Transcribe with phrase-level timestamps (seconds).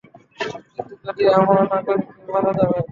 [0.75, 2.77] কিন্তু যদি আমরা না করি, তুমি মারা যাবে।